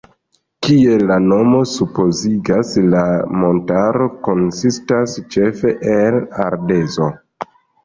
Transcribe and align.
Kiel 0.67 1.01
la 1.11 1.17
nomo 1.25 1.59
supozigas, 1.71 2.71
la 2.95 3.03
montaro 3.43 4.09
konsistas 4.31 5.17
ĉefe 5.37 5.77
el 6.01 6.21
ardezo. 6.51 7.15